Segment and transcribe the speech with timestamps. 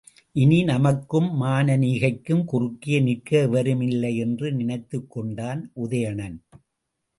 [0.35, 6.37] இனி நமக்கும் மானனீகைக்கும் குறுக்கே நிற்க எவருமில்லை என்று நினைத்துக் கொண்டான் உதயணன்.